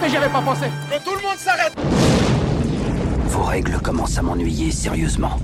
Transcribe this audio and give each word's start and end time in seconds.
Mais 0.00 0.10
j'y 0.10 0.16
avais 0.16 0.28
pas 0.28 0.42
pensé 0.42 0.66
Que 0.90 1.02
tout 1.02 1.16
le 1.16 1.22
monde 1.22 1.38
s'arrête 1.38 1.72
Vos 3.28 3.42
règles 3.42 3.78
commencent 3.82 4.18
à 4.18 4.22
m'ennuyer 4.22 4.70
sérieusement. 4.70 5.40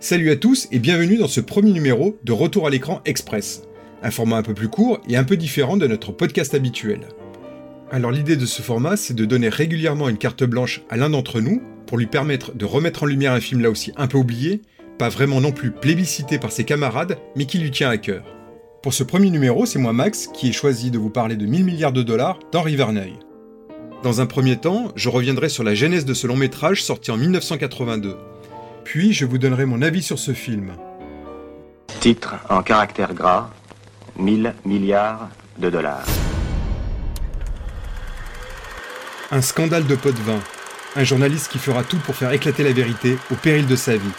Salut 0.00 0.30
à 0.30 0.36
tous 0.36 0.68
et 0.70 0.78
bienvenue 0.78 1.16
dans 1.16 1.28
ce 1.28 1.40
premier 1.40 1.72
numéro 1.72 2.18
de 2.24 2.32
Retour 2.32 2.66
à 2.66 2.70
l'écran 2.70 3.00
Express. 3.04 3.62
Un 4.02 4.10
format 4.10 4.36
un 4.36 4.42
peu 4.42 4.54
plus 4.54 4.68
court 4.68 5.00
et 5.08 5.16
un 5.16 5.24
peu 5.24 5.36
différent 5.36 5.76
de 5.76 5.86
notre 5.86 6.12
podcast 6.12 6.54
habituel. 6.54 7.00
Alors 7.90 8.10
l'idée 8.10 8.36
de 8.36 8.46
ce 8.46 8.62
format, 8.62 8.96
c'est 8.96 9.14
de 9.14 9.24
donner 9.24 9.48
régulièrement 9.48 10.08
une 10.08 10.18
carte 10.18 10.44
blanche 10.44 10.82
à 10.90 10.96
l'un 10.96 11.10
d'entre 11.10 11.40
nous 11.40 11.62
pour 11.86 11.98
lui 11.98 12.06
permettre 12.06 12.54
de 12.54 12.64
remettre 12.64 13.04
en 13.04 13.06
lumière 13.06 13.32
un 13.32 13.40
film 13.40 13.62
là 13.62 13.70
aussi 13.70 13.92
un 13.96 14.06
peu 14.06 14.18
oublié, 14.18 14.62
pas 14.98 15.08
vraiment 15.08 15.40
non 15.40 15.52
plus 15.52 15.70
plébiscité 15.70 16.38
par 16.38 16.52
ses 16.52 16.64
camarades, 16.64 17.18
mais 17.34 17.46
qui 17.46 17.58
lui 17.58 17.70
tient 17.70 17.88
à 17.90 17.96
cœur. 17.96 18.35
Pour 18.86 18.94
ce 18.94 19.02
premier 19.02 19.30
numéro, 19.30 19.66
c'est 19.66 19.80
moi 19.80 19.92
Max 19.92 20.28
qui 20.32 20.48
ai 20.48 20.52
choisi 20.52 20.92
de 20.92 20.98
vous 20.98 21.10
parler 21.10 21.34
de 21.34 21.44
1000 21.44 21.64
milliards 21.64 21.90
de 21.90 22.04
dollars 22.04 22.38
d'Henri 22.52 22.76
Verneuil. 22.76 23.18
Dans 24.04 24.20
un 24.20 24.26
premier 24.26 24.58
temps, 24.58 24.92
je 24.94 25.08
reviendrai 25.08 25.48
sur 25.48 25.64
la 25.64 25.74
genèse 25.74 26.04
de 26.04 26.14
ce 26.14 26.28
long 26.28 26.36
métrage 26.36 26.84
sorti 26.84 27.10
en 27.10 27.16
1982. 27.16 28.16
Puis 28.84 29.12
je 29.12 29.24
vous 29.24 29.38
donnerai 29.38 29.66
mon 29.66 29.82
avis 29.82 30.04
sur 30.04 30.20
ce 30.20 30.32
film. 30.32 30.70
Titre 31.98 32.36
en 32.48 32.62
caractère 32.62 33.12
gras 33.12 33.50
1000 34.20 34.54
milliards 34.64 35.30
de 35.58 35.68
dollars. 35.68 36.06
Un 39.32 39.40
scandale 39.40 39.88
de 39.88 39.96
pot 39.96 40.12
de 40.12 40.22
vin. 40.22 40.38
Un 40.94 41.02
journaliste 41.02 41.50
qui 41.50 41.58
fera 41.58 41.82
tout 41.82 41.98
pour 41.98 42.14
faire 42.14 42.30
éclater 42.30 42.62
la 42.62 42.72
vérité 42.72 43.18
au 43.32 43.34
péril 43.34 43.66
de 43.66 43.74
sa 43.74 43.96
vie. 43.96 44.14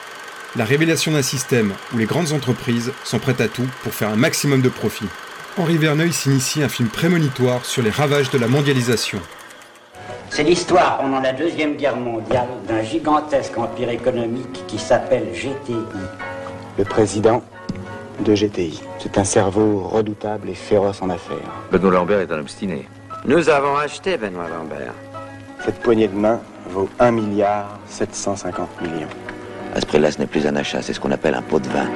La 0.58 0.66
révélation 0.66 1.11
d'un 1.11 1.22
système 1.22 1.72
où 1.94 2.00
les 2.00 2.05
grandes 2.05 2.31
entreprises 2.31 2.91
sont 3.03 3.19
prêtes 3.19 3.41
à 3.41 3.47
tout 3.47 3.67
pour 3.83 3.94
faire 3.94 4.09
un 4.09 4.16
maximum 4.16 4.63
de 4.63 4.69
profit. 4.69 5.05
Henri 5.55 5.77
Verneuil 5.77 6.11
s'initie 6.11 6.63
un 6.63 6.67
film 6.67 6.89
prémonitoire 6.89 7.63
sur 7.63 7.83
les 7.83 7.91
ravages 7.91 8.31
de 8.31 8.39
la 8.39 8.47
mondialisation. 8.47 9.19
C'est 10.31 10.41
l'histoire 10.41 10.97
pendant 10.97 11.19
la 11.19 11.31
Deuxième 11.31 11.75
Guerre 11.75 11.95
mondiale 11.95 12.47
d'un 12.67 12.81
gigantesque 12.81 13.55
empire 13.55 13.89
économique 13.91 14.66
qui 14.66 14.80
s'appelle 14.80 15.28
GTI. 15.31 15.75
le 16.80 16.83
président 16.83 17.44
de 18.22 18.33
GTI. 18.33 18.81
C'est 18.97 19.19
un 19.19 19.23
cerveau 19.23 19.81
redoutable 19.81 20.50
et 20.50 20.55
féroce 20.55 21.03
en 21.03 21.11
affaires. 21.11 21.38
Benoît 21.72 21.91
Lambert 21.91 22.19
est 22.22 22.31
un 22.31 22.39
obstiné. 22.39 22.88
Nous 23.25 23.47
avons 23.50 23.78
acheté 23.78 24.17
Benoît 24.17 24.47
Lambert. 24.50 24.94
Cette 25.63 25.80
poignée 25.81 26.08
de 26.08 26.16
main 26.16 26.39
vaut 26.72 26.89
1 27.00 27.11
milliard 27.11 27.78
750 27.89 28.81
millions. 28.81 29.08
À 29.78 29.81
ce 29.81 29.86
prix-là, 29.86 30.09
ce 30.09 30.17
n'est 30.17 30.25
plus 30.25 30.47
un 30.47 30.56
achat, 30.56 30.81
c'est 30.81 30.92
ce 30.92 31.00
qu'on 31.00 31.11
appelle 31.11 31.36
un 31.36 31.44
pot 31.44 31.59
de 31.59 31.67
vin. 31.67 31.88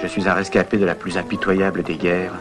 Je 0.00 0.06
suis 0.06 0.28
un 0.28 0.32
rescapé 0.32 0.76
de 0.76 0.84
la 0.84 0.94
plus 0.94 1.18
impitoyable 1.18 1.82
des 1.82 1.96
guerres, 1.96 2.38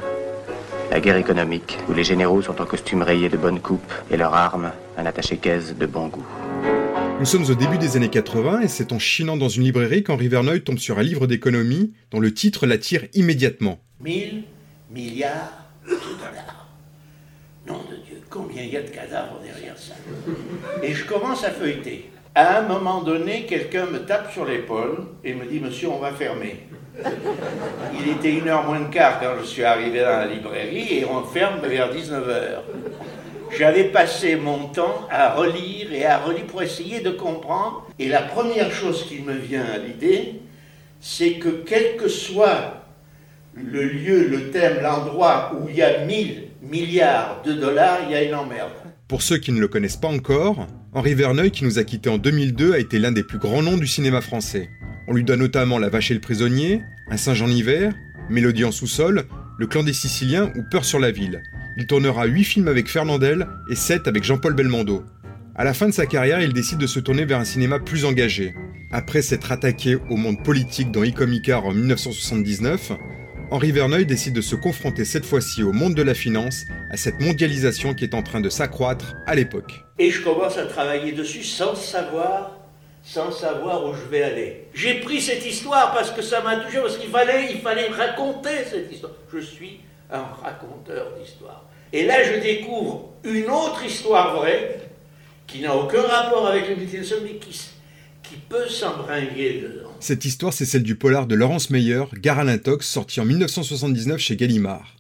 la 0.92 1.00
guerre 1.00 1.18
économique, 1.18 1.80
où 1.90 1.94
les 1.94 2.04
généraux 2.04 2.44
sont 2.44 2.62
en 2.62 2.66
costume 2.66 3.02
rayé 3.02 3.30
de 3.30 3.38
bonne 3.38 3.60
coupe 3.60 3.92
et 4.12 4.18
leur 4.18 4.36
arme 4.36 4.74
un 4.96 5.08
attaché-caisse 5.08 5.76
de 5.76 5.86
bon 5.88 6.08
goût. 6.08 6.26
Nous 7.20 7.26
sommes 7.26 7.50
au 7.50 7.56
début 7.56 7.80
des 7.80 7.98
années 7.98 8.10
80 8.10 8.62
et 8.62 8.68
c'est 8.68 8.92
en 8.92 9.00
chinant 9.00 9.38
dans 9.38 9.50
une 9.50 9.64
librairie 9.64 10.04
qu'Henri 10.04 10.28
Verneuil 10.28 10.62
tombe 10.62 10.78
sur 10.78 11.00
un 11.00 11.04
livre 11.04 11.26
d'économie 11.26 11.94
dont 12.12 12.20
le 12.20 12.32
titre 12.32 12.68
l'attire 12.68 13.06
immédiatement. 13.16 13.80
1000 14.04 14.44
milliards 14.92 15.66
de 15.84 15.94
dollars. 15.96 16.68
Nom 17.66 17.80
de 17.90 17.96
Dieu, 18.06 18.21
combien 18.32 18.64
il 18.64 18.74
y 18.74 18.78
a 18.78 18.82
de 18.82 18.90
cadavres 18.90 19.40
derrière 19.44 19.78
ça 19.78 19.94
Et 20.82 20.94
je 20.94 21.06
commence 21.06 21.44
à 21.44 21.52
feuilleter. 21.52 22.10
À 22.34 22.60
un 22.60 22.62
moment 22.62 23.02
donné, 23.02 23.46
quelqu'un 23.46 23.86
me 23.86 24.00
tape 24.00 24.32
sur 24.32 24.46
l'épaule 24.46 25.04
et 25.24 25.34
me 25.34 25.46
dit 25.46 25.60
Monsieur, 25.60 25.90
on 25.90 26.00
va 26.00 26.12
fermer. 26.12 26.66
Il 27.94 28.10
était 28.10 28.34
une 28.34 28.48
heure 28.48 28.64
moins 28.64 28.80
de 28.80 28.94
quart 28.94 29.20
quand 29.20 29.34
je 29.42 29.46
suis 29.46 29.64
arrivé 29.64 30.00
dans 30.00 30.06
la 30.06 30.28
librairie 30.28 31.00
et 31.00 31.06
on 31.06 31.24
ferme 31.26 31.60
vers 31.62 31.94
19h. 31.94 32.62
J'avais 33.58 33.86
passé 33.86 34.38
mon 34.38 34.70
temps 34.70 35.08
à 35.10 35.34
relire 35.34 35.92
et 35.92 36.06
à 36.06 36.20
relire 36.20 36.46
pour 36.46 36.62
essayer 36.62 37.02
de 37.02 37.10
comprendre. 37.10 37.86
Et 38.00 38.08
la 38.08 38.22
première 38.22 38.72
chose 38.72 39.06
qui 39.08 39.20
me 39.20 39.34
vient 39.34 39.66
à 39.66 39.78
l'idée, 39.78 40.36
c'est 41.02 41.34
que 41.34 41.50
quel 41.50 41.98
que 41.98 42.08
soit 42.08 42.86
le 43.54 43.84
lieu, 43.84 44.28
le 44.28 44.52
thème, 44.52 44.80
l'endroit 44.82 45.52
où 45.54 45.68
il 45.68 45.76
y 45.76 45.82
a 45.82 46.06
1000 46.06 46.51
milliards 46.62 47.42
de 47.44 47.54
dollars, 47.54 48.00
il 48.06 48.12
y 48.12 48.16
a 48.16 48.24
une 48.24 48.36
emmerde. 48.36 48.72
Pour 49.08 49.22
ceux 49.22 49.38
qui 49.38 49.52
ne 49.52 49.60
le 49.60 49.68
connaissent 49.68 49.98
pas 49.98 50.08
encore, 50.08 50.68
Henri 50.94 51.16
Verneuil, 51.16 51.52
qui 51.52 51.66
nous 51.66 51.80
a 51.80 51.84
quittés 51.84 52.10
en 52.10 52.18
2002, 52.18 52.74
a 52.74 52.80
été 52.80 53.00
l'un 53.00 53.12
des 53.12 53.24
plus 53.24 53.40
grands 53.40 53.62
noms 53.62 53.78
du 53.78 53.88
cinéma 53.88 54.22
français. 54.22 54.70
On 55.08 55.14
lui 55.14 55.24
doit 55.24 55.38
notamment 55.38 55.80
La 55.80 55.90
Vache 55.90 56.12
et 56.12 56.14
le 56.14 56.22
Prisonnier, 56.22 56.82
Un 57.10 57.18
singe 57.18 57.42
en 57.42 57.48
hiver, 57.48 57.94
Mélodie 58.30 58.64
en 58.64 58.72
sous-sol, 58.72 59.26
Le 59.58 59.68
clan 59.68 59.84
des 59.84 59.94
Siciliens 59.94 60.52
ou 60.56 60.62
Peur 60.70 60.86
sur 60.86 61.00
la 61.00 61.12
ville. 61.12 61.42
Il 61.78 61.88
tournera 61.88 62.26
8 62.26 62.44
films 62.44 62.68
avec 62.68 62.88
Fernandel 62.88 63.48
et 63.70 63.76
7 63.76 64.08
avec 64.08 64.24
Jean-Paul 64.24 64.54
Belmondo. 64.54 65.04
À 65.56 65.64
la 65.64 65.74
fin 65.74 65.88
de 65.88 65.94
sa 65.94 66.06
carrière, 66.06 66.42
il 66.42 66.54
décide 66.54 66.78
de 66.78 66.88
se 66.88 67.00
tourner 67.00 67.26
vers 67.26 67.40
un 67.40 67.46
cinéma 67.46 67.80
plus 67.80 68.06
engagé. 68.06 68.54
Après 68.92 69.22
s'être 69.22 69.52
attaqué 69.52 69.98
au 70.10 70.16
monde 70.16 70.44
politique 70.44 70.92
dans 70.92 71.04
Icom 71.04 71.32
Icar 71.34 71.66
en 71.66 71.74
1979, 71.74 72.94
Henri 73.52 73.74
Verneuil 73.74 74.06
décide 74.06 74.34
de 74.34 74.40
se 74.40 74.56
confronter 74.56 75.04
cette 75.04 75.26
fois-ci 75.26 75.62
au 75.62 75.74
monde 75.74 75.94
de 75.94 76.02
la 76.02 76.14
finance, 76.14 76.64
à 76.90 76.96
cette 76.96 77.20
mondialisation 77.20 77.94
qui 77.94 78.06
est 78.06 78.14
en 78.14 78.24
train 78.24 78.40
de 78.40 78.48
s'accroître 78.48 79.14
à 79.28 79.36
l'époque. 79.36 79.84
Et 80.00 80.10
je 80.10 80.24
commence 80.24 80.58
à 80.58 80.66
travailler 80.68 81.12
dessus 81.12 81.44
sans 81.44 81.76
savoir, 81.76 82.58
sans 83.04 83.30
savoir 83.30 83.86
où 83.86 83.94
je 83.94 84.10
vais 84.10 84.24
aller. 84.24 84.68
J'ai 84.74 85.02
pris 85.02 85.20
cette 85.20 85.46
histoire 85.46 85.94
parce 85.94 86.12
que 86.12 86.22
ça 86.22 86.40
m'a 86.40 86.56
touché, 86.56 86.80
parce 86.80 86.96
qu'il 86.96 87.10
fallait, 87.10 87.52
il 87.52 87.60
fallait 87.60 87.90
raconter 87.90 88.64
cette 88.72 88.90
histoire. 88.90 89.12
Je 89.34 89.40
suis 89.40 89.82
un 90.10 90.24
raconteur 90.42 91.12
d'histoire. 91.20 91.66
Et 91.92 92.06
là, 92.06 92.24
je 92.24 92.40
découvre 92.40 93.10
une 93.26 93.50
autre 93.50 93.84
histoire 93.84 94.34
vraie, 94.38 94.80
qui 95.46 95.60
n'a 95.60 95.76
aucun 95.76 96.04
rapport 96.04 96.48
avec 96.48 96.70
le 96.70 96.78
mais 96.78 97.32
qui, 97.36 97.70
qui 98.24 98.36
peut 98.48 98.70
s'embringuer 98.70 99.60
dedans. 99.62 99.81
Cette 100.02 100.26
histoire, 100.26 100.52
c'est 100.52 100.66
celle 100.66 100.82
du 100.82 100.96
polar 100.96 101.28
de 101.28 101.36
Laurence 101.36 101.70
Meyer, 101.70 102.06
Gare 102.20 102.40
à 102.40 102.44
l'intox, 102.44 102.88
sorti 102.88 103.22
en 103.22 103.26
1979 103.26 104.20
chez 104.20 104.36
Gallimard. 104.36 104.96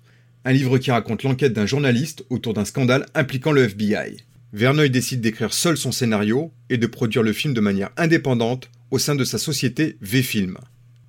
Un 0.45 0.51
livre 0.51 0.77
qui 0.77 0.91
raconte 0.91 1.23
l'enquête 1.23 1.53
d'un 1.53 1.65
journaliste 1.65 2.23
autour 2.29 2.53
d'un 2.53 2.65
scandale 2.65 3.07
impliquant 3.15 3.51
le 3.51 3.63
FBI. 3.63 4.17
Verneuil 4.53 4.91
décide 4.91 5.19
d'écrire 5.19 5.53
seul 5.53 5.75
son 5.75 5.91
scénario 5.91 6.51
et 6.69 6.77
de 6.77 6.85
produire 6.85 7.23
le 7.23 7.33
film 7.33 7.55
de 7.55 7.61
manière 7.61 7.89
indépendante 7.97 8.69
au 8.91 8.99
sein 8.99 9.15
de 9.15 9.23
sa 9.23 9.39
société 9.39 9.97
V-Film. 10.01 10.57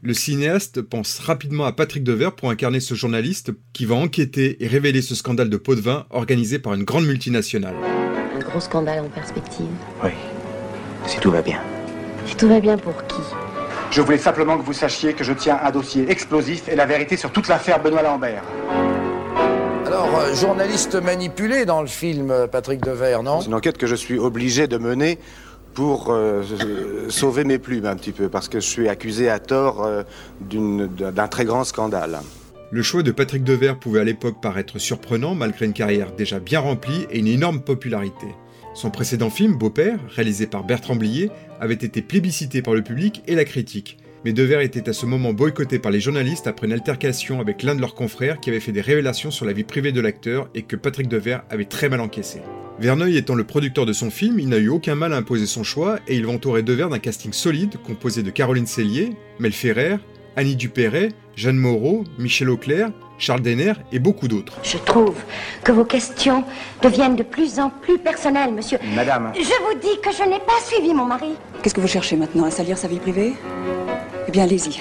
Le 0.00 0.14
cinéaste 0.14 0.80
pense 0.80 1.18
rapidement 1.18 1.66
à 1.66 1.72
Patrick 1.72 2.02
Devers 2.02 2.34
pour 2.34 2.48
incarner 2.48 2.80
ce 2.80 2.94
journaliste 2.94 3.52
qui 3.74 3.84
va 3.84 3.96
enquêter 3.96 4.64
et 4.64 4.68
révéler 4.68 5.02
ce 5.02 5.14
scandale 5.14 5.50
de 5.50 5.56
pot 5.58 5.74
de 5.74 5.82
vin 5.82 6.06
organisé 6.08 6.58
par 6.58 6.72
une 6.72 6.84
grande 6.84 7.04
multinationale. 7.04 7.76
Un 8.34 8.40
gros 8.40 8.60
scandale 8.60 9.00
en 9.00 9.10
perspective. 9.10 9.66
Oui, 10.02 10.12
si 11.06 11.18
tout 11.18 11.30
va 11.30 11.42
bien. 11.42 11.60
Si 12.24 12.34
tout 12.36 12.48
va 12.48 12.58
bien 12.58 12.78
pour 12.78 13.06
qui? 13.06 13.20
Je 13.92 14.00
voulais 14.00 14.16
simplement 14.16 14.56
que 14.56 14.62
vous 14.62 14.72
sachiez 14.72 15.12
que 15.12 15.22
je 15.22 15.34
tiens 15.34 15.60
un 15.62 15.70
dossier 15.70 16.10
explosif 16.10 16.66
et 16.66 16.74
la 16.74 16.86
vérité 16.86 17.18
sur 17.18 17.30
toute 17.30 17.46
l'affaire 17.48 17.82
Benoît 17.82 18.00
Lambert. 18.00 18.42
Alors, 19.86 20.18
euh, 20.18 20.34
journaliste 20.34 20.94
manipulé 20.94 21.66
dans 21.66 21.82
le 21.82 21.86
film, 21.86 22.30
euh, 22.30 22.46
Patrick 22.46 22.80
Devers, 22.80 23.22
non? 23.22 23.42
C'est 23.42 23.48
une 23.48 23.54
enquête 23.54 23.76
que 23.76 23.86
je 23.86 23.94
suis 23.94 24.18
obligé 24.18 24.66
de 24.66 24.78
mener 24.78 25.18
pour 25.74 26.06
euh, 26.08 26.42
sauver 27.10 27.44
mes 27.44 27.58
plumes 27.58 27.84
un 27.84 27.96
petit 27.96 28.12
peu, 28.12 28.30
parce 28.30 28.48
que 28.48 28.60
je 28.60 28.66
suis 28.66 28.88
accusé 28.88 29.28
à 29.28 29.38
tort 29.38 29.84
euh, 29.84 30.04
d'un 30.40 31.28
très 31.28 31.44
grand 31.44 31.64
scandale. 31.64 32.20
Le 32.70 32.82
choix 32.82 33.02
de 33.02 33.10
Patrick 33.10 33.44
Devers 33.44 33.78
pouvait 33.78 34.00
à 34.00 34.04
l'époque 34.04 34.40
paraître 34.40 34.78
surprenant 34.78 35.34
malgré 35.34 35.66
une 35.66 35.74
carrière 35.74 36.12
déjà 36.12 36.38
bien 36.38 36.60
remplie 36.60 37.06
et 37.10 37.18
une 37.18 37.26
énorme 37.26 37.60
popularité. 37.60 38.28
Son 38.74 38.90
précédent 38.90 39.28
film, 39.28 39.54
Beau-père, 39.54 39.98
réalisé 40.08 40.46
par 40.46 40.64
Bertrand 40.64 40.96
Blier, 40.96 41.30
avait 41.60 41.74
été 41.74 42.00
plébiscité 42.00 42.62
par 42.62 42.74
le 42.74 42.82
public 42.82 43.22
et 43.26 43.34
la 43.34 43.44
critique. 43.44 43.98
Mais 44.24 44.32
Devers 44.32 44.60
était 44.60 44.88
à 44.88 44.92
ce 44.92 45.04
moment 45.04 45.32
boycotté 45.32 45.78
par 45.78 45.90
les 45.90 46.00
journalistes 46.00 46.46
après 46.46 46.66
une 46.66 46.72
altercation 46.72 47.40
avec 47.40 47.62
l'un 47.62 47.74
de 47.74 47.80
leurs 47.80 47.94
confrères 47.94 48.40
qui 48.40 48.50
avait 48.50 48.60
fait 48.60 48.72
des 48.72 48.80
révélations 48.80 49.30
sur 49.30 49.44
la 49.44 49.52
vie 49.52 49.64
privée 49.64 49.92
de 49.92 50.00
l'acteur 50.00 50.48
et 50.54 50.62
que 50.62 50.76
Patrick 50.76 51.08
Devers 51.08 51.42
avait 51.50 51.64
très 51.64 51.88
mal 51.88 52.00
encaissé. 52.00 52.40
Verneuil 52.78 53.16
étant 53.16 53.34
le 53.34 53.44
producteur 53.44 53.84
de 53.84 53.92
son 53.92 54.10
film, 54.10 54.38
il 54.38 54.48
n'a 54.48 54.58
eu 54.58 54.68
aucun 54.68 54.94
mal 54.94 55.12
à 55.12 55.16
imposer 55.16 55.46
son 55.46 55.64
choix 55.64 55.98
et 56.08 56.16
il 56.16 56.24
va 56.24 56.32
entourer 56.32 56.62
Devers 56.62 56.88
d'un 56.88 56.98
casting 56.98 57.32
solide 57.32 57.76
composé 57.84 58.22
de 58.22 58.30
Caroline 58.30 58.66
Cellier, 58.66 59.10
Mel 59.38 59.52
Ferrer, 59.52 59.96
Annie 60.36 60.56
Dupéret, 60.56 61.10
Jeanne 61.36 61.58
Moreau, 61.58 62.04
Michel 62.18 62.48
Auclair, 62.48 62.90
Charles 63.22 63.40
Denner 63.40 63.74
et 63.92 64.00
beaucoup 64.00 64.26
d'autres. 64.26 64.58
Je 64.64 64.76
trouve 64.78 65.14
que 65.62 65.70
vos 65.70 65.84
questions 65.84 66.44
deviennent 66.82 67.14
de 67.14 67.22
plus 67.22 67.60
en 67.60 67.70
plus 67.70 67.98
personnelles, 67.98 68.52
monsieur. 68.52 68.78
Madame. 68.96 69.32
Je 69.36 69.40
vous 69.40 69.78
dis 69.80 70.00
que 70.02 70.10
je 70.12 70.28
n'ai 70.28 70.40
pas 70.40 70.60
suivi 70.66 70.92
mon 70.92 71.04
mari. 71.04 71.30
Qu'est-ce 71.62 71.74
que 71.74 71.80
vous 71.80 71.86
cherchez 71.86 72.16
maintenant 72.16 72.44
À 72.44 72.50
salir 72.50 72.76
sa 72.76 72.88
vie 72.88 72.98
privée? 72.98 73.34
Eh 74.26 74.30
bien, 74.32 74.42
allez-y. 74.42 74.80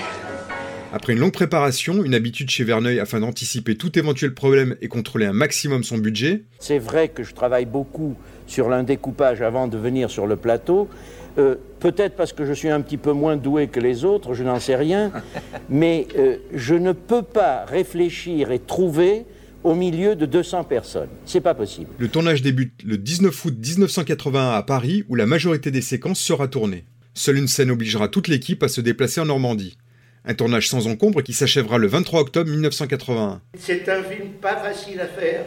Après 0.91 1.13
une 1.13 1.19
longue 1.19 1.31
préparation, 1.31 2.03
une 2.03 2.15
habitude 2.15 2.49
chez 2.49 2.63
Verneuil 2.63 2.99
afin 2.99 3.19
d'anticiper 3.19 3.75
tout 3.75 3.97
éventuel 3.97 4.33
problème 4.33 4.75
et 4.81 4.88
contrôler 4.88 5.27
un 5.27 5.33
maximum 5.33 5.83
son 5.83 5.99
budget. 5.99 6.41
C'est 6.59 6.79
vrai 6.79 7.09
que 7.09 7.23
je 7.23 7.33
travaille 7.35 7.65
beaucoup 7.65 8.15
sur 8.47 8.69
l'un 8.69 8.81
découpage 8.83 9.41
avant 9.41 9.67
de 9.67 9.77
venir 9.77 10.09
sur 10.09 10.25
le 10.25 10.35
plateau. 10.35 10.89
Euh, 11.37 11.55
Peut-être 11.81 12.15
parce 12.15 12.31
que 12.31 12.45
je 12.45 12.53
suis 12.53 12.69
un 12.69 12.79
petit 12.81 12.97
peu 12.97 13.11
moins 13.11 13.37
doué 13.37 13.67
que 13.67 13.79
les 13.79 14.05
autres, 14.05 14.35
je 14.35 14.43
n'en 14.43 14.59
sais 14.59 14.75
rien, 14.75 15.11
mais 15.69 16.07
euh, 16.15 16.37
je 16.53 16.75
ne 16.75 16.91
peux 16.91 17.23
pas 17.23 17.65
réfléchir 17.65 18.51
et 18.51 18.59
trouver 18.59 19.25
au 19.63 19.73
milieu 19.73 20.15
de 20.15 20.27
200 20.27 20.65
personnes. 20.65 21.09
C'est 21.25 21.41
pas 21.41 21.55
possible. 21.55 21.87
Le 21.97 22.07
tournage 22.07 22.43
débute 22.43 22.83
le 22.83 22.97
19 22.97 23.45
août 23.45 23.55
1981 23.59 24.51
à 24.51 24.61
Paris, 24.61 25.05
où 25.09 25.15
la 25.15 25.25
majorité 25.25 25.71
des 25.71 25.81
séquences 25.81 26.19
sera 26.19 26.47
tournée. 26.47 26.85
Seule 27.15 27.37
une 27.37 27.47
scène 27.47 27.71
obligera 27.71 28.07
toute 28.07 28.27
l'équipe 28.27 28.61
à 28.61 28.67
se 28.67 28.79
déplacer 28.79 29.19
en 29.19 29.25
Normandie. 29.25 29.77
Un 30.23 30.35
tournage 30.35 30.69
sans 30.69 30.87
encombre 30.87 31.23
qui 31.23 31.33
s'achèvera 31.33 31.79
le 31.79 31.87
23 31.87 32.21
octobre 32.21 32.49
1981. 32.49 33.41
C'est 33.57 33.89
un 33.89 34.03
film 34.03 34.29
pas 34.39 34.57
facile 34.57 34.99
à 35.01 35.07
faire 35.07 35.45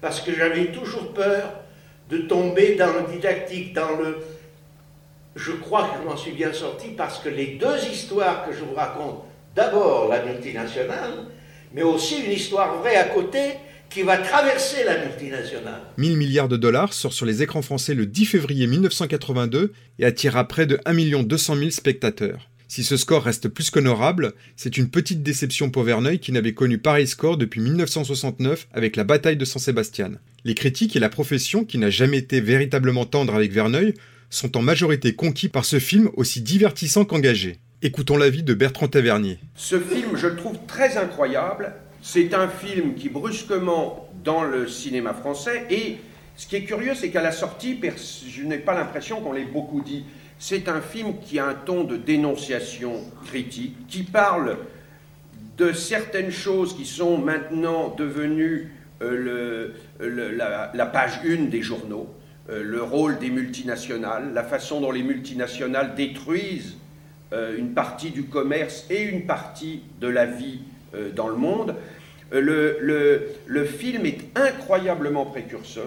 parce 0.00 0.20
que 0.20 0.34
j'avais 0.34 0.72
toujours 0.72 1.12
peur 1.14 1.60
de 2.10 2.18
tomber 2.18 2.74
dans 2.74 2.92
le 2.92 3.12
didactique, 3.12 3.74
dans 3.74 3.96
le. 3.96 4.18
Je 5.36 5.52
crois 5.52 5.88
que 5.88 6.02
je 6.02 6.08
m'en 6.08 6.16
suis 6.16 6.32
bien 6.32 6.52
sorti 6.52 6.88
parce 6.96 7.18
que 7.20 7.28
les 7.28 7.58
deux 7.58 7.90
histoires 7.92 8.46
que 8.46 8.54
je 8.54 8.64
vous 8.64 8.74
raconte, 8.74 9.24
d'abord 9.54 10.08
la 10.08 10.24
multinationale, 10.24 11.26
mais 11.74 11.82
aussi 11.82 12.22
une 12.24 12.32
histoire 12.32 12.78
vraie 12.80 12.96
à 12.96 13.04
côté 13.04 13.54
qui 13.90 14.02
va 14.02 14.18
traverser 14.18 14.84
la 14.84 15.04
multinationale. 15.04 15.80
1000 15.96 16.16
milliards 16.16 16.48
de 16.48 16.56
dollars 16.56 16.92
sort 16.92 17.12
sur 17.12 17.24
les 17.24 17.42
écrans 17.42 17.62
français 17.62 17.94
le 17.94 18.06
10 18.06 18.26
février 18.26 18.66
1982 18.66 19.72
et 19.98 20.04
attirera 20.04 20.46
près 20.46 20.66
de 20.66 20.78
1 20.84 21.22
200 21.22 21.56
000 21.56 21.70
spectateurs. 21.70 22.48
Si 22.70 22.84
ce 22.84 22.98
score 22.98 23.22
reste 23.22 23.48
plus 23.48 23.70
qu'honorable, 23.70 24.34
c'est 24.54 24.76
une 24.76 24.90
petite 24.90 25.22
déception 25.22 25.70
pour 25.70 25.84
Verneuil 25.84 26.18
qui 26.18 26.32
n'avait 26.32 26.52
connu 26.52 26.76
pareil 26.76 27.06
score 27.06 27.38
depuis 27.38 27.62
1969 27.62 28.68
avec 28.74 28.94
la 28.96 29.04
bataille 29.04 29.38
de 29.38 29.46
San 29.46 29.60
Sébastien. 29.60 30.12
Les 30.44 30.54
critiques 30.54 30.94
et 30.94 31.00
la 31.00 31.08
profession, 31.08 31.64
qui 31.64 31.78
n'a 31.78 31.88
jamais 31.88 32.18
été 32.18 32.42
véritablement 32.42 33.06
tendre 33.06 33.34
avec 33.34 33.52
Verneuil, 33.52 33.94
sont 34.30 34.56
en 34.56 34.62
majorité 34.62 35.14
conquis 35.14 35.48
par 35.48 35.64
ce 35.64 35.78
film 35.78 36.10
aussi 36.16 36.40
divertissant 36.40 37.04
qu'engagé. 37.04 37.58
Écoutons 37.82 38.16
l'avis 38.16 38.42
de 38.42 38.54
Bertrand 38.54 38.88
Tavernier. 38.88 39.38
Ce 39.54 39.78
film, 39.78 40.16
je 40.16 40.26
le 40.26 40.36
trouve 40.36 40.58
très 40.66 40.96
incroyable. 40.96 41.72
C'est 42.02 42.34
un 42.34 42.48
film 42.48 42.94
qui 42.94 43.08
brusquement 43.08 44.08
dans 44.24 44.42
le 44.42 44.66
cinéma 44.66 45.14
français 45.14 45.66
et 45.70 45.96
ce 46.36 46.46
qui 46.46 46.54
est 46.54 46.62
curieux, 46.62 46.94
c'est 46.94 47.10
qu'à 47.10 47.20
la 47.20 47.32
sortie, 47.32 47.80
je 48.28 48.42
n'ai 48.44 48.58
pas 48.58 48.74
l'impression 48.74 49.20
qu'on 49.20 49.32
l'ait 49.32 49.44
beaucoup 49.44 49.80
dit. 49.80 50.04
C'est 50.38 50.68
un 50.68 50.80
film 50.80 51.14
qui 51.20 51.40
a 51.40 51.46
un 51.46 51.54
ton 51.54 51.82
de 51.82 51.96
dénonciation 51.96 53.02
critique, 53.26 53.74
qui 53.88 54.04
parle 54.04 54.56
de 55.56 55.72
certaines 55.72 56.30
choses 56.30 56.76
qui 56.76 56.86
sont 56.86 57.18
maintenant 57.18 57.92
devenues 57.98 58.72
euh, 59.02 59.72
la, 60.00 60.86
page 60.86 61.20
une 61.24 61.50
des 61.50 61.62
journaux, 61.62 62.08
le 62.48 62.82
rôle 62.82 63.18
des 63.18 63.30
multinationales, 63.30 64.32
la 64.32 64.42
façon 64.42 64.80
dont 64.80 64.90
les 64.90 65.02
multinationales 65.02 65.94
détruisent 65.94 66.76
euh, 67.34 67.58
une 67.58 67.74
partie 67.74 68.08
du 68.08 68.24
commerce 68.24 68.86
et 68.88 69.02
une 69.02 69.26
partie 69.26 69.82
de 70.00 70.08
la 70.08 70.24
vie 70.24 70.60
euh, 70.94 71.10
dans 71.14 71.28
le 71.28 71.36
monde. 71.36 71.74
Euh, 72.32 72.40
le, 72.40 72.78
le, 72.80 73.28
le, 73.46 73.64
film 73.66 74.06
est 74.06 74.20
incroyablement 74.34 75.26
précurseur. 75.26 75.84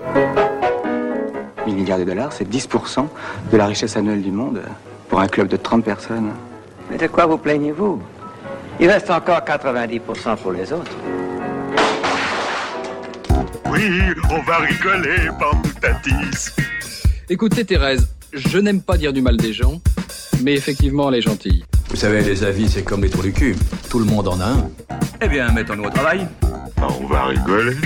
1000 1.65 1.75
milliards 1.75 1.97
de 1.97 2.03
dollars, 2.03 2.31
c'est 2.31 2.47
10% 2.47 3.07
de 3.51 3.57
la 3.57 3.65
richesse 3.65 3.97
annuelle 3.97 4.21
du 4.21 4.29
monde 4.29 4.61
pour 5.09 5.19
un 5.19 5.27
club 5.27 5.47
de 5.47 5.57
30 5.57 5.83
personnes. 5.83 6.29
Mais 6.91 6.97
de 6.97 7.07
quoi 7.07 7.25
vous 7.25 7.39
plaignez-vous? 7.39 7.99
Il 8.79 8.87
reste 8.87 9.09
encore 9.09 9.39
90% 9.39 10.37
pour 10.37 10.51
les 10.51 10.71
autres. 10.71 10.91
Oui, 13.71 13.89
on 14.29 14.41
va 14.41 14.57
rigoler, 14.57 15.29
Tatis. 15.79 16.49
Écoutez, 17.29 17.63
Thérèse, 17.63 18.09
je 18.33 18.57
n'aime 18.57 18.81
pas 18.81 18.97
dire 18.97 19.13
du 19.13 19.21
mal 19.21 19.37
des 19.37 19.53
gens, 19.53 19.81
mais 20.43 20.55
effectivement, 20.55 21.07
elle 21.07 21.19
est 21.19 21.21
gentille. 21.21 21.63
Vous 21.89 21.95
savez, 21.95 22.21
les 22.21 22.43
avis, 22.43 22.67
c'est 22.67 22.83
comme 22.83 23.01
les 23.01 23.09
trous 23.09 23.21
du 23.21 23.31
cul. 23.31 23.55
Tout 23.89 23.99
le 23.99 24.05
monde 24.05 24.27
en 24.27 24.41
a 24.41 24.45
un. 24.45 24.69
Eh 25.21 25.29
bien, 25.29 25.49
mettons-nous 25.53 25.85
au 25.85 25.89
travail. 25.89 26.27
On 26.81 27.07
va 27.07 27.27
rigoler. 27.27 27.77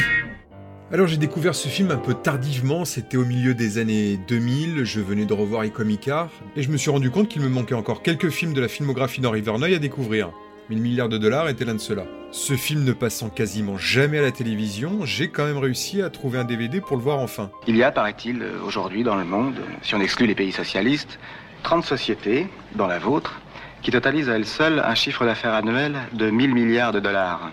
Alors 0.91 1.05
j'ai 1.05 1.17
découvert 1.17 1.53
ce 1.53 1.67
film 1.67 1.91
un 1.91 1.97
peu 1.97 2.15
tardivement, 2.15 2.83
c'était 2.85 3.17
au 3.17 3.25
milieu 3.25 3.53
des 3.53 3.77
années 3.77 4.19
2000, 4.27 4.85
je 4.85 5.01
venais 5.01 5.25
de 5.25 5.33
revoir 5.33 5.65
Icomicar, 5.65 6.29
et 6.55 6.63
je 6.63 6.69
me 6.69 6.77
suis 6.77 6.91
rendu 6.91 7.11
compte 7.11 7.27
qu'il 7.27 7.41
me 7.41 7.49
manquait 7.49 7.73
encore 7.73 8.01
quelques 8.01 8.29
films 8.29 8.53
de 8.53 8.61
la 8.61 8.67
filmographie 8.67 9.19
d'Henri 9.19 9.41
Verneuil 9.41 9.75
à 9.75 9.79
découvrir. 9.79 10.31
1000 10.69 10.81
milliards 10.81 11.09
de 11.09 11.17
dollars 11.17 11.47
était 11.47 11.63
l'un 11.63 11.75
de 11.75 11.79
ceux-là. 11.79 12.05
Ce 12.31 12.53
film 12.53 12.83
ne 12.83 12.91
passant 12.91 13.29
quasiment 13.29 13.77
jamais 13.77 14.17
à 14.17 14.23
la 14.23 14.31
télévision, 14.31 15.05
j'ai 15.05 15.29
quand 15.29 15.45
même 15.45 15.59
réussi 15.59 16.01
à 16.01 16.09
trouver 16.09 16.39
un 16.39 16.43
DVD 16.43 16.81
pour 16.81 16.97
le 16.97 17.03
voir 17.03 17.19
enfin. 17.19 17.51
Il 17.67 17.77
y 17.77 17.83
a, 17.83 17.91
paraît-il, 17.91 18.43
aujourd'hui 18.65 19.03
dans 19.03 19.15
le 19.15 19.25
monde, 19.25 19.55
si 19.83 19.93
on 19.93 20.01
exclut 20.01 20.25
les 20.25 20.33
pays 20.33 20.51
socialistes, 20.51 21.19
30 21.63 21.85
sociétés, 21.85 22.47
dont 22.73 22.87
la 22.87 22.97
vôtre, 22.97 23.39
qui 23.83 23.91
totalisent 23.91 24.29
à 24.29 24.35
elles 24.35 24.47
seules 24.47 24.79
un 24.79 24.95
chiffre 24.95 25.23
d'affaires 25.25 25.53
annuel 25.53 25.95
de 26.13 26.31
1000 26.31 26.53
milliards 26.53 26.91
de 26.91 26.99
dollars. 26.99 27.51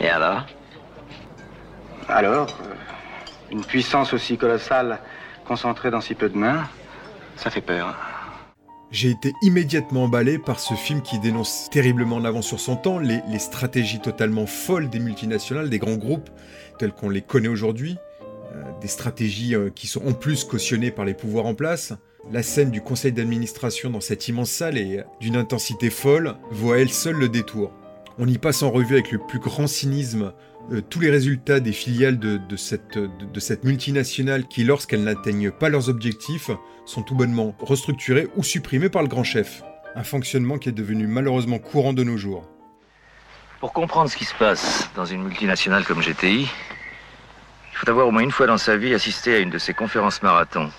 Et 0.00 0.08
alors? 0.08 0.44
Alors, 2.08 2.48
euh, 2.62 2.74
une 3.52 3.64
puissance 3.64 4.12
aussi 4.12 4.36
colossale 4.36 4.98
concentrée 5.44 5.90
dans 5.92 6.00
si 6.00 6.14
peu 6.14 6.28
de 6.28 6.36
mains, 6.36 6.64
ça 7.36 7.50
fait 7.50 7.60
peur. 7.60 8.11
J'ai 8.92 9.08
été 9.08 9.32
immédiatement 9.40 10.04
emballé 10.04 10.36
par 10.36 10.60
ce 10.60 10.74
film 10.74 11.00
qui 11.00 11.18
dénonce 11.18 11.70
terriblement 11.70 12.16
en 12.16 12.26
avant 12.26 12.42
sur 12.42 12.60
son 12.60 12.76
temps 12.76 12.98
les, 12.98 13.22
stratégies 13.38 14.00
totalement 14.00 14.44
folles 14.44 14.90
des 14.90 14.98
multinationales, 14.98 15.70
des 15.70 15.78
grands 15.78 15.96
groupes 15.96 16.28
tels 16.78 16.92
qu'on 16.92 17.08
les 17.08 17.22
connaît 17.22 17.48
aujourd'hui, 17.48 17.96
euh, 18.54 18.62
des 18.82 18.88
stratégies 18.88 19.54
euh, 19.54 19.70
qui 19.70 19.86
sont 19.86 20.06
en 20.06 20.12
plus 20.12 20.44
cautionnées 20.44 20.90
par 20.90 21.06
les 21.06 21.14
pouvoirs 21.14 21.46
en 21.46 21.54
place. 21.54 21.94
La 22.30 22.42
scène 22.42 22.70
du 22.70 22.82
conseil 22.82 23.12
d'administration 23.12 23.88
dans 23.88 24.02
cette 24.02 24.28
immense 24.28 24.50
salle 24.50 24.76
est 24.76 25.02
d'une 25.20 25.36
intensité 25.36 25.88
folle, 25.88 26.34
vaut 26.50 26.72
à 26.72 26.78
elle 26.78 26.90
seule 26.90 27.16
le 27.16 27.30
détour. 27.30 27.72
On 28.18 28.28
y 28.28 28.36
passe 28.36 28.62
en 28.62 28.70
revue 28.70 28.92
avec 28.92 29.10
le 29.10 29.20
plus 29.26 29.38
grand 29.38 29.68
cynisme 29.68 30.34
euh, 30.70 30.80
tous 30.80 31.00
les 31.00 31.10
résultats 31.10 31.60
des 31.60 31.72
filiales 31.72 32.18
de, 32.18 32.56
cette, 32.56 33.64
multinationale 33.64 34.46
qui, 34.46 34.64
lorsqu'elles 34.64 35.02
n'atteignent 35.02 35.50
pas 35.50 35.68
leurs 35.68 35.88
objectifs, 35.88 36.50
sont 36.86 37.02
tout 37.02 37.14
bonnement 37.14 37.54
restructurées 37.58 38.28
ou 38.36 38.42
supprimées 38.42 38.88
par 38.88 39.02
le 39.02 39.08
grand 39.08 39.24
chef. 39.24 39.62
Un 39.96 40.04
fonctionnement 40.04 40.58
qui 40.58 40.68
est 40.68 40.72
devenu 40.72 41.06
malheureusement 41.06 41.58
courant 41.58 41.92
de 41.92 42.04
nos 42.04 42.16
jours. 42.16 42.48
Pour 43.60 43.72
comprendre 43.72 44.08
ce 44.08 44.16
qui 44.16 44.24
se 44.24 44.34
passe 44.34 44.88
dans 44.96 45.04
une 45.04 45.22
multinationale 45.22 45.84
comme 45.84 46.00
GTI, 46.00 46.42
il 46.42 47.76
faut 47.76 47.90
avoir 47.90 48.06
au 48.06 48.10
moins 48.10 48.22
une 48.22 48.30
fois 48.30 48.46
dans 48.46 48.58
sa 48.58 48.76
vie 48.76 48.94
assisté 48.94 49.34
à 49.34 49.38
une 49.38 49.50
de 49.50 49.58
ces 49.58 49.74
conférences 49.74 50.22
marathon 50.22 50.70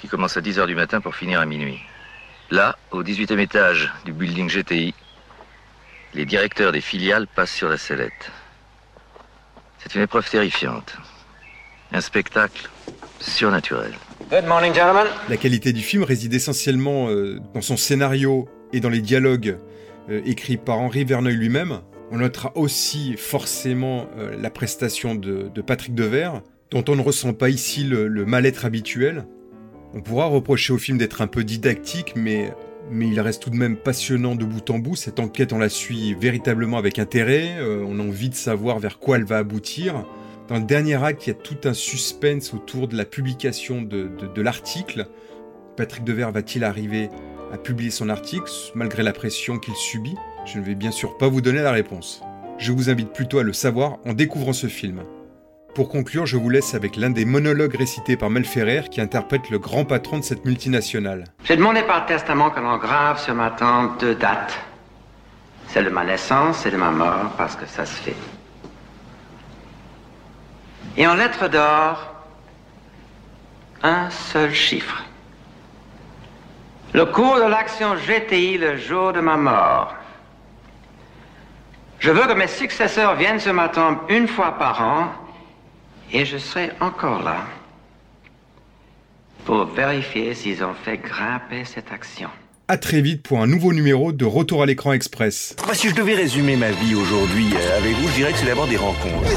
qui 0.00 0.08
commence 0.08 0.36
à 0.36 0.40
10h 0.40 0.66
du 0.66 0.74
matin 0.74 1.00
pour 1.00 1.14
finir 1.14 1.40
à 1.40 1.46
minuit. 1.46 1.80
Là, 2.50 2.76
au 2.90 3.02
18e 3.02 3.38
étage 3.38 3.92
du 4.04 4.12
building 4.12 4.50
GTI, 4.50 4.94
les 6.14 6.26
directeurs 6.26 6.72
des 6.72 6.80
filiales 6.80 7.26
passent 7.26 7.54
sur 7.54 7.68
la 7.68 7.78
sellette. 7.78 8.30
C'est 9.82 9.96
une 9.96 10.02
épreuve 10.02 10.28
terrifiante. 10.28 10.96
Un 11.92 12.00
spectacle 12.00 12.70
surnaturel. 13.20 13.92
Good 14.30 14.46
morning, 14.46 14.72
gentlemen. 14.72 15.06
La 15.28 15.36
qualité 15.36 15.72
du 15.72 15.82
film 15.82 16.04
réside 16.04 16.32
essentiellement 16.34 17.08
euh, 17.08 17.40
dans 17.52 17.60
son 17.60 17.76
scénario 17.76 18.48
et 18.72 18.80
dans 18.80 18.88
les 18.88 19.00
dialogues 19.00 19.58
euh, 20.08 20.22
écrits 20.24 20.56
par 20.56 20.78
Henri 20.78 21.04
Verneuil 21.04 21.34
lui-même. 21.34 21.80
On 22.12 22.18
notera 22.18 22.52
aussi 22.56 23.16
forcément 23.16 24.06
euh, 24.16 24.36
la 24.40 24.50
prestation 24.50 25.14
de, 25.14 25.48
de, 25.52 25.62
Patrick 25.62 25.94
Devers, 25.94 26.42
dont 26.70 26.84
on 26.88 26.94
ne 26.94 27.02
ressent 27.02 27.32
pas 27.32 27.48
ici 27.48 27.82
le, 27.84 28.06
le 28.06 28.24
mal-être 28.24 28.64
habituel. 28.64 29.26
On 29.94 30.00
pourra 30.00 30.26
reprocher 30.26 30.72
au 30.72 30.78
film 30.78 30.96
d'être 30.96 31.20
un 31.20 31.26
peu 31.26 31.42
didactique, 31.42 32.14
mais, 32.14 32.52
mais 32.90 33.08
il 33.08 33.20
reste 33.20 33.42
tout 33.42 33.50
de 33.50 33.56
même 33.56 33.76
passionnant 33.76 34.34
de 34.34 34.44
bout 34.44 34.68
en 34.70 34.78
bout. 34.78 34.96
Cette 34.96 35.20
enquête, 35.20 35.52
on 35.52 35.58
la 35.58 35.68
suit 35.68 36.14
véritablement 36.14 36.78
avec 36.78 36.98
intérêt. 36.98 37.56
Euh, 37.58 37.84
on 37.86 37.98
a 37.98 38.02
envie 38.02 38.28
de 38.28 38.34
savoir 38.34 38.78
vers 38.78 38.98
quoi 38.98 39.16
elle 39.16 39.24
va 39.24 39.38
aboutir. 39.38 40.04
Dans 40.48 40.56
le 40.56 40.64
dernier 40.64 41.02
acte, 41.02 41.26
il 41.26 41.30
y 41.30 41.32
a 41.32 41.36
tout 41.36 41.56
un 41.64 41.72
suspense 41.72 42.52
autour 42.52 42.88
de 42.88 42.96
la 42.96 43.04
publication 43.04 43.80
de, 43.80 44.10
l'article. 44.40 45.06
Patrick 45.76 46.04
Devers 46.04 46.32
va-t-il 46.32 46.64
arriver 46.64 47.08
à 47.52 47.58
publier 47.58 47.90
son 47.90 48.08
article 48.08 48.50
malgré 48.74 49.02
la 49.02 49.12
pression 49.12 49.58
qu'il 49.58 49.74
subit? 49.74 50.16
Je 50.44 50.58
ne 50.58 50.64
vais 50.64 50.74
bien 50.74 50.90
sûr 50.90 51.16
pas 51.16 51.28
vous 51.28 51.40
donner 51.40 51.62
la 51.62 51.72
réponse. 51.72 52.22
Je 52.58 52.72
vous 52.72 52.90
invite 52.90 53.12
plutôt 53.12 53.38
à 53.38 53.42
le 53.42 53.52
savoir 53.52 53.98
en 54.04 54.12
découvrant 54.12 54.52
ce 54.52 54.66
film. 54.66 55.02
Pour 55.74 55.88
conclure, 55.88 56.26
je 56.26 56.36
vous 56.36 56.50
laisse 56.50 56.74
avec 56.74 56.96
l'un 56.96 57.08
des 57.08 57.24
monologues 57.24 57.74
récités 57.74 58.18
par 58.18 58.28
Mel 58.28 58.44
Ferrer 58.44 58.82
qui 58.90 59.00
interprète 59.00 59.48
le 59.48 59.58
grand 59.58 59.86
patron 59.86 60.18
de 60.18 60.22
cette 60.22 60.44
multinationale. 60.44 61.24
J'ai 61.44 61.56
demandé 61.56 61.82
par 61.82 62.04
testament 62.04 62.50
que 62.50 62.60
l'on 62.60 62.76
grave 62.76 63.18
sur 63.18 63.34
ma 63.34 63.50
tente 63.50 63.98
deux 63.98 64.14
dates. 64.14 64.58
C'est 65.68 65.82
de 65.82 65.88
ma 65.88 66.04
naissance 66.04 66.66
et 66.66 66.70
de 66.70 66.76
ma 66.76 66.90
mort 66.90 67.30
parce 67.38 67.56
que 67.56 67.64
ça 67.64 67.86
se 67.86 67.94
fait. 68.02 68.16
Et 70.98 71.06
en 71.06 71.14
lettres 71.14 71.48
d'or, 71.48 72.16
un 73.82 74.10
seul 74.10 74.52
chiffre. 74.52 75.02
Le 76.92 77.06
cours 77.06 77.36
de 77.36 77.48
l'action 77.48 77.94
GTI 77.94 78.58
le 78.58 78.76
jour 78.76 79.14
de 79.14 79.20
ma 79.20 79.38
mort. 79.38 79.94
Je 81.98 82.10
veux 82.10 82.26
que 82.26 82.34
mes 82.34 82.48
successeurs 82.48 83.14
viennent 83.14 83.40
sur 83.40 83.54
ma 83.54 83.70
tombe 83.70 83.96
une 84.10 84.28
fois 84.28 84.58
par 84.58 84.82
an 84.82 85.21
et 86.12 86.24
je 86.24 86.38
serai 86.38 86.70
encore 86.80 87.22
là 87.22 87.46
pour 89.44 89.64
vérifier 89.64 90.34
s'ils 90.34 90.62
ont 90.62 90.74
fait 90.84 90.98
grimper 90.98 91.64
cette 91.64 91.90
action. 91.90 92.28
À 92.68 92.76
très 92.78 93.00
vite 93.00 93.22
pour 93.22 93.40
un 93.40 93.46
nouveau 93.46 93.72
numéro 93.72 94.12
de 94.12 94.24
Retour 94.24 94.62
à 94.62 94.66
l'écran 94.66 94.92
express. 94.92 95.56
Moi, 95.66 95.74
si 95.74 95.88
je 95.88 95.94
devais 95.94 96.14
résumer 96.14 96.56
ma 96.56 96.70
vie 96.70 96.94
aujourd'hui 96.94 97.48
euh, 97.54 97.78
avec 97.78 97.92
vous, 97.96 98.08
je 98.08 98.14
dirais 98.14 98.32
que 98.32 98.38
c'est 98.38 98.46
d'abord 98.46 98.68
des 98.68 98.76
rencontres. 98.76 99.28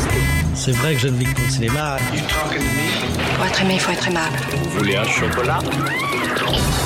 C'est 0.54 0.72
vrai 0.74 0.94
que 0.94 1.00
je 1.00 1.08
ne 1.08 1.18
vis 1.18 1.26
que 1.26 1.34
pour 1.34 1.44
le 1.44 1.50
cinéma. 1.50 1.98
Pour 3.36 3.46
être 3.46 3.62
aimé, 3.62 3.74
il 3.74 3.80
faut 3.80 3.92
être 3.92 4.08
aimable. 4.08 4.38
Vous 4.52 4.80
voulez 4.80 4.96
un 4.96 5.04
chocolat? 5.06 5.60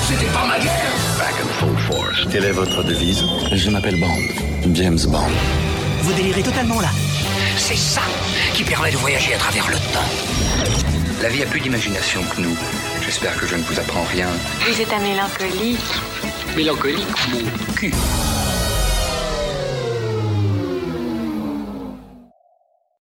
C'était 0.08 0.31
pas 0.31 0.48
ma 0.48 0.60
guerre 0.60 0.93
Back 1.19 1.34
and 1.43 1.48
full 1.60 1.77
force. 1.77 2.25
Quelle 2.31 2.46
est 2.46 2.51
votre 2.51 2.84
devise? 2.84 3.22
Je 3.51 3.69
m'appelle 3.69 4.00
Bond. 4.00 4.74
James 4.74 5.00
Bond. 5.08 5.31
Vous 6.01 6.13
délirez 6.13 6.41
totalement 6.41 6.79
là. 6.79 6.89
C'est 7.58 7.75
ça 7.75 8.01
qui 8.60 8.66
permet 8.66 8.92
de 8.92 8.98
voyager 8.98 9.34
à 9.34 9.38
travers 9.38 9.70
le 9.70 9.78
temps. 9.78 11.22
La 11.22 11.30
vie 11.30 11.44
a 11.44 11.46
plus 11.46 11.62
d'imagination 11.62 12.22
que 12.24 12.42
nous. 12.42 12.58
J'espère 13.01 13.38
que 13.38 13.48
je 13.48 13.56
ne 13.56 13.62
vous 13.62 13.80
apprends 13.80 14.04
rien. 14.04 14.28
Vous 14.68 14.82
êtes 14.82 14.92
un 14.92 15.00
mélancolique. 15.00 15.80
Mélancolique, 16.58 17.30
mon 17.32 17.74
cul. 17.74 17.94